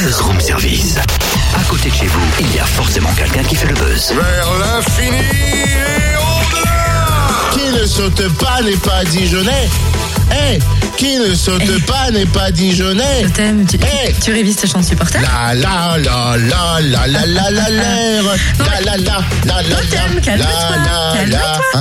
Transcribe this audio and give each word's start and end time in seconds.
Buzz 0.00 0.20
Room 0.20 0.38
Service. 0.40 0.96
À 1.56 1.64
côté 1.68 1.90
de 1.90 1.94
chez 1.94 2.06
vous, 2.06 2.20
il 2.40 2.54
y 2.54 2.58
a 2.58 2.64
forcément 2.64 3.10
quelqu'un 3.14 3.42
qui 3.42 3.56
fait 3.56 3.66
le 3.68 3.74
buzz. 3.74 4.12
Vers 4.12 4.48
l'infini 4.60 5.16
et 5.16 6.16
au-delà 6.16 7.50
Qui 7.52 7.80
ne 7.80 7.86
saute 7.86 8.28
pas 8.38 8.60
n'est 8.62 8.76
pas 8.76 9.04
Dijonais. 9.04 9.68
Eh, 10.30 10.58
qui 10.96 11.16
ne 11.18 11.34
saute 11.34 11.84
pas 11.86 12.10
n'est 12.12 12.26
pas 12.26 12.50
Dijonais. 12.50 13.22
Je 13.24 13.28
t'aime, 13.28 13.66
tu, 13.66 13.76
Hey. 13.76 14.14
tu 14.22 14.32
révises 14.32 14.56
ta 14.56 14.66
chant 14.68 14.80
de 14.80 14.84
supporter 14.84 15.18
La 15.20 15.54
la 15.54 15.96
la 15.98 16.36
la 16.36 16.80
la 16.80 17.06
la 17.06 17.26
la 17.26 17.50
la 17.50 17.70
l'air. 17.70 18.22
La 18.58 18.80
la 18.80 18.96
la 18.98 19.24
la 19.46 19.62
la 19.62 19.76
Totem, 19.76 20.14
la 20.14 20.20
calme-toi, 20.20 20.50
la 20.76 21.26
la 21.26 21.38
calme-toi. 21.40 21.80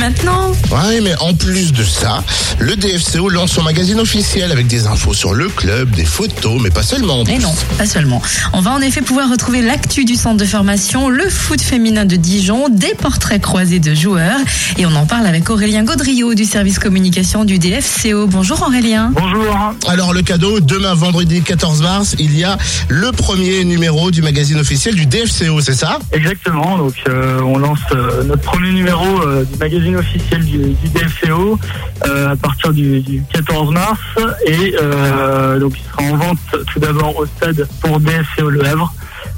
Maintenant. 0.00 0.52
Ouais, 0.70 1.00
mais 1.02 1.14
en 1.20 1.34
plus 1.34 1.72
de 1.72 1.84
ça, 1.84 2.24
le 2.58 2.74
DFCO 2.74 3.28
lance 3.28 3.52
son 3.52 3.62
magazine 3.62 4.00
officiel 4.00 4.50
avec 4.50 4.66
des 4.66 4.86
infos 4.86 5.12
sur 5.12 5.34
le 5.34 5.48
club, 5.48 5.90
des 5.90 6.04
photos, 6.04 6.60
mais 6.60 6.70
pas 6.70 6.82
seulement. 6.82 7.22
Et 7.24 7.38
non, 7.38 7.54
pas 7.76 7.86
seulement. 7.86 8.22
On 8.54 8.60
va 8.60 8.72
en 8.72 8.80
effet 8.80 9.02
pouvoir 9.02 9.30
retrouver 9.30 9.60
l'actu 9.60 10.04
du 10.04 10.14
centre 10.14 10.38
de 10.38 10.46
formation, 10.46 11.10
le 11.10 11.28
foot 11.28 11.60
féminin 11.60 12.06
de 12.06 12.16
Dijon, 12.16 12.68
des 12.70 12.94
portraits 12.94 13.42
croisés 13.42 13.78
de 13.78 13.94
joueurs. 13.94 14.38
Et 14.78 14.86
on 14.86 14.94
en 14.94 15.04
parle 15.04 15.26
avec 15.26 15.50
Aurélien 15.50 15.84
Gaudriot 15.84 16.34
du 16.34 16.46
service 16.46 16.78
communication 16.78 17.44
du 17.44 17.58
DFCO. 17.58 18.26
Bonjour 18.26 18.62
Aurélien. 18.62 19.12
Bonjour. 19.14 19.54
Alors 19.86 20.14
le 20.14 20.22
cadeau, 20.22 20.60
demain 20.60 20.94
vendredi 20.94 21.42
14 21.42 21.82
mars, 21.82 22.16
il 22.18 22.38
y 22.38 22.44
a 22.44 22.56
le 22.88 23.12
premier 23.12 23.64
numéro 23.64 24.10
du 24.10 24.22
magazine 24.22 24.58
officiel 24.58 24.94
du 24.94 25.04
DFCO, 25.04 25.60
c'est 25.60 25.74
ça? 25.74 25.98
Exactement. 26.12 26.78
Donc, 26.78 26.94
euh, 27.08 27.40
on 27.42 27.58
lance 27.58 27.80
euh, 27.92 28.24
notre 28.24 28.42
premier 28.42 28.72
numéro 28.72 29.04
euh, 29.22 29.44
du 29.44 29.58
magazine 29.58 29.89
officiel 29.96 30.44
du, 30.44 30.58
du 30.58 30.88
DFCO 30.94 31.58
euh, 32.06 32.28
à 32.30 32.36
partir 32.36 32.72
du, 32.72 33.00
du 33.00 33.22
14 33.32 33.72
mars 33.72 34.00
et 34.46 34.74
euh, 34.80 35.58
donc 35.58 35.74
il 35.78 35.90
sera 35.90 36.12
en 36.12 36.16
vente 36.16 36.38
tout 36.72 36.80
d'abord 36.80 37.16
au 37.18 37.26
stade 37.26 37.66
pour 37.80 38.00
DFCO 38.00 38.50
Le 38.50 38.64
Havre 38.64 38.94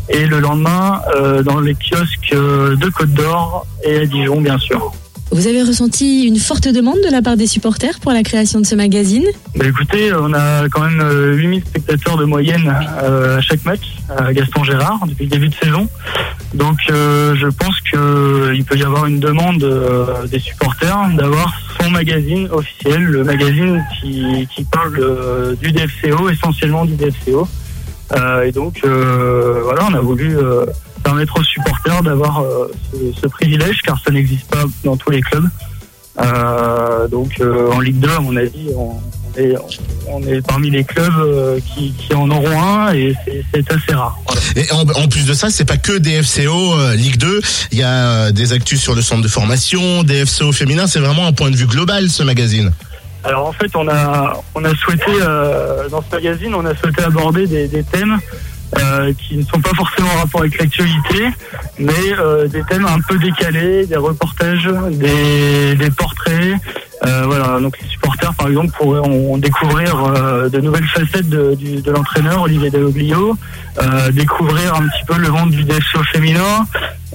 et 0.08 0.26
le 0.26 0.40
lendemain 0.40 1.00
euh, 1.14 1.42
dans 1.42 1.60
les 1.60 1.74
kiosques 1.74 2.32
de 2.32 2.88
Côte 2.90 3.12
d'Or 3.12 3.66
et 3.84 3.98
à 3.98 4.06
Dijon 4.06 4.40
bien 4.40 4.58
sûr. 4.58 4.92
Vous 5.30 5.46
avez 5.46 5.62
ressenti 5.62 6.24
une 6.26 6.36
forte 6.36 6.68
demande 6.68 6.98
de 7.02 7.10
la 7.10 7.22
part 7.22 7.38
des 7.38 7.46
supporters 7.46 8.00
pour 8.00 8.12
la 8.12 8.22
création 8.22 8.60
de 8.60 8.66
ce 8.66 8.74
magazine? 8.74 9.24
Bah 9.56 9.64
écoutez, 9.66 10.12
on 10.12 10.34
a 10.34 10.68
quand 10.68 10.82
même 10.82 11.00
euh, 11.00 11.34
8000 11.34 11.64
spectateurs 11.64 12.18
de 12.18 12.26
moyenne 12.26 12.68
à 12.68 13.40
chaque 13.40 13.64
match 13.64 13.96
à 14.14 14.30
Gaston 14.34 14.62
Gérard 14.62 15.00
depuis 15.06 15.24
le 15.24 15.30
début 15.30 15.48
de 15.48 15.54
saison. 15.54 15.88
Donc 16.54 16.78
euh, 16.90 17.34
je 17.34 17.46
pense 17.46 17.80
qu'il 17.80 18.64
peut 18.64 18.76
y 18.76 18.84
avoir 18.84 19.06
une 19.06 19.20
demande 19.20 19.62
euh, 19.64 20.26
des 20.26 20.38
supporters 20.38 21.08
d'avoir 21.16 21.52
son 21.80 21.90
magazine 21.90 22.48
officiel, 22.50 23.02
le 23.02 23.24
magazine 23.24 23.82
qui, 24.00 24.46
qui 24.54 24.64
parle 24.64 24.98
euh, 25.00 25.54
du 25.56 25.72
DFCO, 25.72 26.28
essentiellement 26.28 26.84
du 26.84 26.94
DFCO. 26.94 27.48
Euh, 28.12 28.42
et 28.42 28.52
donc 28.52 28.80
euh, 28.84 29.60
voilà, 29.64 29.86
on 29.90 29.94
a 29.94 30.00
voulu 30.00 30.36
euh, 30.36 30.66
permettre 31.02 31.40
aux 31.40 31.44
supporters 31.44 32.02
d'avoir 32.02 32.42
euh, 32.42 32.70
ce, 32.92 33.20
ce 33.20 33.26
privilège 33.26 33.80
car 33.82 33.98
ça 34.04 34.10
n'existe 34.10 34.50
pas 34.50 34.64
dans 34.84 34.96
tous 34.96 35.10
les 35.10 35.22
clubs. 35.22 35.48
Euh, 36.20 37.08
donc 37.08 37.40
euh, 37.40 37.72
en 37.72 37.80
Ligue 37.80 37.98
2, 37.98 38.10
à 38.10 38.20
mon 38.20 38.36
avis, 38.36 38.68
on, 38.76 38.92
est, 39.38 39.54
on 40.08 40.22
est 40.22 40.40
parmi 40.46 40.70
les 40.70 40.84
clubs 40.84 41.12
euh, 41.18 41.58
qui, 41.74 41.92
qui 41.92 42.14
en 42.14 42.30
auront 42.30 42.60
un 42.62 42.92
et 42.94 43.14
c'est- 43.24 43.72
assez 43.72 43.94
rare. 43.94 44.18
Voilà. 44.26 44.40
Et 44.56 44.72
en, 44.72 44.80
en 45.02 45.08
plus 45.08 45.24
de 45.26 45.34
ça, 45.34 45.48
c'est 45.50 45.64
pas 45.64 45.76
que 45.76 45.96
DFCO 45.98 46.74
euh, 46.74 46.94
Ligue 46.94 47.16
2, 47.16 47.40
il 47.72 47.78
y 47.78 47.82
a 47.82 47.88
euh, 48.26 48.30
des 48.32 48.52
actus 48.52 48.80
sur 48.80 48.94
le 48.94 49.02
centre 49.02 49.22
de 49.22 49.28
formation, 49.28 50.02
DFCO 50.02 50.52
féminin, 50.52 50.86
c'est 50.86 50.98
vraiment 51.00 51.26
un 51.26 51.32
point 51.32 51.50
de 51.50 51.56
vue 51.56 51.66
global 51.66 52.08
ce 52.10 52.22
magazine. 52.22 52.72
Alors 53.24 53.46
en 53.46 53.52
fait, 53.52 53.70
on 53.76 53.88
a, 53.88 54.32
on 54.54 54.64
a 54.64 54.74
souhaité, 54.74 55.12
euh, 55.20 55.88
dans 55.88 56.02
ce 56.02 56.14
magazine, 56.16 56.54
on 56.54 56.64
a 56.66 56.74
souhaité 56.74 57.02
aborder 57.04 57.46
des, 57.46 57.68
des 57.68 57.84
thèmes 57.84 58.18
euh, 58.80 59.12
qui 59.14 59.36
ne 59.36 59.44
sont 59.44 59.60
pas 59.60 59.70
forcément 59.76 60.08
en 60.14 60.18
rapport 60.18 60.40
avec 60.40 60.58
l'actualité, 60.58 61.28
mais 61.78 61.92
euh, 62.18 62.48
des 62.48 62.62
thèmes 62.68 62.86
un 62.86 62.98
peu 63.06 63.18
décalés, 63.18 63.86
des 63.86 63.96
reportages, 63.96 64.68
des, 64.90 65.76
des 65.76 65.90
portraits. 65.90 66.54
Euh, 67.06 67.22
voilà, 67.26 67.60
donc 67.60 67.76
par 68.36 68.48
exemple, 68.48 68.72
pourraient 68.76 69.00
en 69.00 69.36
découvrir 69.38 70.04
euh, 70.04 70.48
de 70.48 70.60
nouvelles 70.60 70.86
facettes 70.86 71.28
de, 71.28 71.90
l'entraîneur 71.90 72.42
Olivier 72.42 72.70
Dalloglio, 72.70 73.36
euh, 73.82 74.10
découvrir 74.12 74.74
un 74.74 74.86
petit 74.88 75.04
peu 75.06 75.16
le 75.18 75.28
monde 75.28 75.50
du 75.50 75.64
DFCO 75.64 76.02
féminin. 76.12 76.66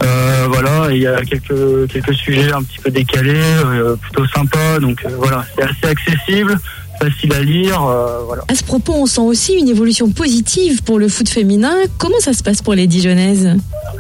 Euh, 0.03 0.47
voilà, 0.50 0.91
il 0.91 1.01
y 1.01 1.07
a 1.07 1.22
quelques 1.22 1.88
quelques 1.91 2.13
sujets 2.13 2.51
un 2.51 2.62
petit 2.62 2.79
peu 2.79 2.91
décalés, 2.91 3.34
euh, 3.35 3.95
plutôt 3.95 4.25
sympas. 4.28 4.79
Donc 4.79 5.06
voilà, 5.18 5.45
c'est 5.56 5.63
assez 5.63 5.88
accessible, 5.88 6.59
facile 6.99 7.33
à 7.33 7.41
lire. 7.41 7.83
euh, 7.85 8.19
voilà. 8.25 8.43
À 8.47 8.55
ce 8.55 8.63
propos, 8.63 8.93
on 8.95 9.05
sent 9.05 9.21
aussi 9.21 9.53
une 9.53 9.67
évolution 9.67 10.09
positive 10.09 10.83
pour 10.83 10.99
le 10.99 11.07
foot 11.09 11.29
féminin. 11.29 11.73
Comment 11.97 12.19
ça 12.19 12.33
se 12.33 12.43
passe 12.43 12.61
pour 12.61 12.73
les 12.73 12.87
Dijonnaises 12.87 13.55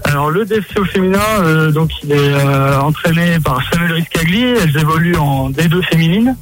Alors 0.05 0.29
le 0.31 0.45
DFCO 0.45 0.85
féminin, 0.85 1.19
euh, 1.41 1.71
donc 1.71 1.91
il 2.03 2.11
est 2.11 2.17
euh, 2.17 2.79
entraîné 2.79 3.39
par 3.43 3.61
Samuel 3.71 3.93
Riscagli. 3.93 4.43
Elles 4.43 4.77
évoluent 4.77 5.17
en 5.17 5.49
D2 5.51 5.81
féminine, 5.89 6.35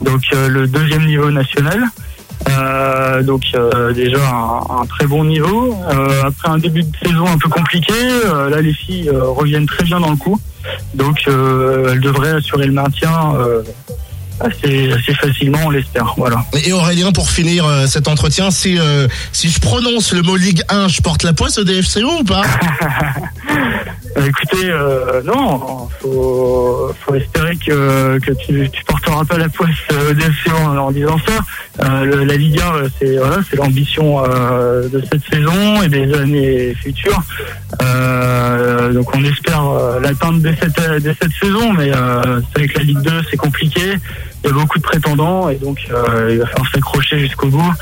donc 0.00 0.20
le 0.32 0.66
deuxième 0.66 1.06
niveau 1.06 1.30
national. 1.30 1.84
Donc 3.24 3.42
déjà 3.94 4.18
un, 4.30 4.80
un 4.82 4.86
très 4.86 5.06
bon 5.06 5.24
niveau. 5.24 5.76
Après 6.24 6.48
un 6.48 6.58
début 6.58 6.82
de 6.82 6.96
saison 7.04 7.26
un 7.26 7.36
peu 7.36 7.48
compliqué, 7.48 7.92
là 8.50 8.60
les 8.60 8.72
filles 8.72 9.10
reviennent 9.10 9.66
très 9.66 9.84
bien 9.84 10.00
dans 10.00 10.10
le 10.10 10.16
coup. 10.16 10.40
Donc 10.94 11.18
elles 11.26 12.00
devraient 12.00 12.30
assurer 12.32 12.66
le 12.66 12.72
maintien 12.72 13.34
assez, 14.40 14.92
assez 14.92 15.14
facilement, 15.14 15.58
on 15.66 15.70
l'espère. 15.70 16.14
Voilà. 16.16 16.44
Et 16.64 16.72
Aurélien, 16.72 17.12
pour 17.12 17.30
finir 17.30 17.66
euh, 17.66 17.86
cet 17.86 18.08
entretien, 18.08 18.50
si, 18.50 18.78
euh, 18.78 19.08
si 19.32 19.48
je 19.48 19.60
prononce 19.60 20.12
le 20.12 20.22
mot 20.22 20.36
Ligue 20.36 20.62
1, 20.68 20.88
je 20.88 21.00
porte 21.00 21.22
la 21.22 21.32
poisse 21.32 21.58
au 21.58 21.64
DFCO 21.64 22.20
ou 22.20 22.24
pas? 22.24 22.42
euh, 24.64 25.22
non, 25.22 25.88
faut, 26.00 26.90
faut 27.00 27.14
espérer 27.14 27.56
que, 27.56 28.18
tu, 28.34 28.70
tu 28.70 28.84
porteras 28.84 29.24
pas 29.24 29.38
la 29.38 29.48
poisse 29.48 29.70
euh, 29.92 30.10
au 30.10 30.14
DFC 30.14 30.50
en, 30.50 30.90
disant 30.90 31.16
ça. 31.26 31.38
Euh, 31.84 32.24
la 32.24 32.36
Ligue 32.36 32.60
1, 32.60 32.74
euh, 32.74 32.88
c'est 32.98 33.16
voilà, 33.16 33.38
c'est 33.48 33.56
l'ambition 33.56 34.24
euh, 34.24 34.88
de 34.88 35.02
cette 35.10 35.22
saison 35.30 35.82
et 35.82 35.88
des 35.88 36.12
années 36.14 36.74
futures. 36.74 37.22
Euh, 37.82 38.92
donc 38.92 39.14
on 39.14 39.24
espère 39.24 39.64
euh, 39.64 40.00
l'atteindre 40.00 40.40
dès 40.40 40.54
cette, 40.56 41.32
saison, 41.40 41.72
mais 41.72 41.90
euh, 41.94 42.40
c'est 42.56 42.68
que 42.68 42.78
la 42.78 42.84
Ligue 42.84 43.02
2 43.02 43.10
c'est 43.30 43.36
compliqué. 43.36 43.94
Il 44.44 44.48
y 44.48 44.50
a 44.50 44.54
beaucoup 44.54 44.78
de 44.78 44.84
prétendants 44.84 45.48
et 45.48 45.56
donc 45.56 45.78
euh, 45.90 46.30
il 46.32 46.38
va 46.38 46.46
falloir 46.46 46.70
s'accrocher 46.72 47.18
jusqu'au 47.18 47.48
bout. 47.48 47.72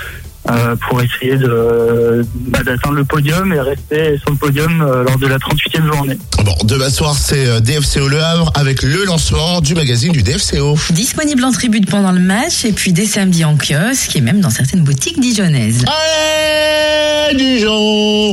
Euh, 0.49 0.77
pour 0.77 1.03
essayer 1.03 1.37
de 1.37 2.25
bah, 2.35 2.61
d'atteindre 2.65 2.95
le 2.95 3.05
podium 3.05 3.53
et 3.53 3.61
rester 3.61 4.17
sur 4.19 4.31
le 4.31 4.37
podium 4.37 4.81
euh, 4.81 5.03
lors 5.03 5.19
de 5.19 5.27
la 5.27 5.39
38e 5.39 5.87
journée. 5.93 6.19
Bon, 6.45 6.55
demain 6.65 6.91
soir, 6.91 7.17
c'est 7.19 7.47
euh, 7.47 7.61
DFCO 7.61 8.09
Le 8.09 8.23
Havre 8.23 8.53
avec 8.55 8.83
le 8.83 9.05
lancement 9.05 9.61
du 9.61 9.75
magazine 9.75 10.13
du 10.13 10.23
DFCO. 10.23 10.79
Disponible 10.91 11.45
en 11.45 11.51
tribune 11.51 11.85
pendant 11.85 12.13
le 12.13 12.21
match 12.21 12.65
et 12.65 12.73
puis 12.73 12.93
dès 12.93 13.07
samedi 13.07 13.45
en 13.45 13.57
kiosque 13.57 14.15
et 14.15 14.21
même 14.21 14.41
dans 14.41 14.51
certaines 14.51 14.83
boutiques 14.83 15.19
dijonnaises. 15.21 15.85
Allez, 15.87 17.37
Dijon 17.37 18.25